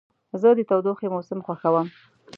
زه 0.41 0.49
د 0.57 0.59
تودوخې 0.69 1.07
موسم 1.13 1.39
خوښوم. 1.45 1.87